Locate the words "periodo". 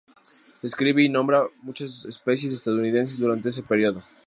3.61-4.03